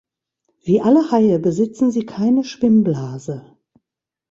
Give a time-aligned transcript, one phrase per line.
[0.63, 3.55] Wie alle Haie besitzen sie keine Schwimmblase.